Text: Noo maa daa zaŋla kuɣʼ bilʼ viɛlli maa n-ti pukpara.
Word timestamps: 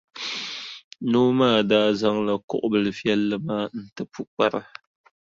Noo 1.11 1.29
maa 1.39 1.57
daa 1.69 1.87
zaŋla 1.99 2.33
kuɣʼ 2.49 2.65
bilʼ 2.71 2.91
viɛlli 2.97 3.37
maa 3.47 3.65
n-ti 3.79 4.03
pukpara. 4.13 4.61